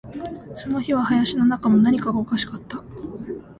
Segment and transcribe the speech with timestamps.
[0.55, 2.83] その日は林の中も、何かがおかしかった